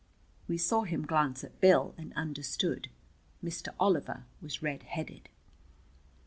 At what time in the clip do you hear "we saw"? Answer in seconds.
0.47-0.81